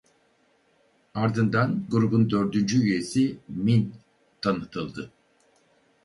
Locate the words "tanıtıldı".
4.41-5.11